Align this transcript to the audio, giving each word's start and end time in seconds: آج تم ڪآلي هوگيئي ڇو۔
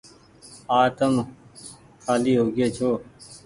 آج 0.77 0.87
تم 0.97 1.13
ڪآلي 2.03 2.33
هوگيئي 2.39 2.69
ڇو۔ 2.77 2.89